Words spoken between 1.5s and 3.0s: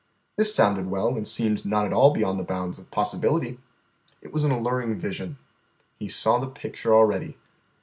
not at all beyond the bounds of